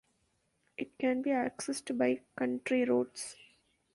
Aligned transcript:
It 0.77 0.97
can 0.97 1.21
be 1.21 1.29
accessed 1.29 1.95
by 1.95 2.21
country 2.35 2.85
roads. 2.85 3.35